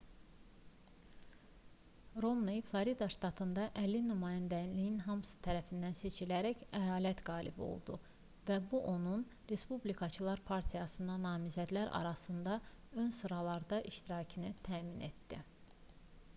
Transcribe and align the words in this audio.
romney 2.23 2.61
florida 2.69 3.07
ştatında 3.15 3.65
əlli 3.81 3.99
nümayəndəliyin 4.05 4.95
hamısı 5.07 5.41
tərəfindən 5.47 5.97
seçilərək 5.99 6.63
əyalət 6.79 7.21
qalibi 7.27 7.63
oldu 7.67 7.99
və 8.49 8.57
bu 8.71 8.81
onun 8.93 9.27
respublikaçılar 9.53 10.43
partiyasına 10.49 11.19
namizədlər 11.27 11.93
arasında 12.01 12.57
ön 13.05 13.15
sıralarda 13.21 13.81
iştirakını 13.93 14.51
təmin 14.71 15.07
etdi 15.11 15.41